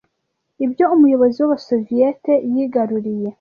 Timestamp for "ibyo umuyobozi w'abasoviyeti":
0.65-2.33